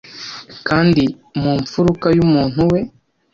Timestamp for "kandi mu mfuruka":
0.67-2.07